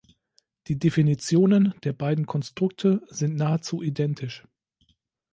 Die 0.65 0.79
Definitionen 0.79 1.75
der 1.83 1.93
beiden 1.93 2.25
Konstrukte 2.25 3.03
sind 3.09 3.35
nahezu 3.35 3.83
identisch. 3.83 4.47